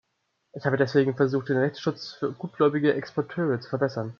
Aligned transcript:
Ich 0.53 0.65
habe 0.65 0.77
deswegen 0.77 1.15
versucht, 1.15 1.49
den 1.49 1.57
Rechtsschutz 1.59 2.13
für 2.13 2.33
gutgläubige 2.33 2.91
Exporteure 2.95 3.61
zu 3.61 3.69
verbessern. 3.69 4.09